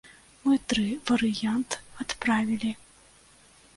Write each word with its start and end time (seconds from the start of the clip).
Мы 0.45 0.53
тры 0.71 0.85
варыянт 1.09 1.71
адправілі. 2.05 2.71